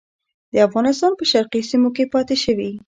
[0.53, 2.71] د افغانستان په شرقي سیمو کې پاته شوي.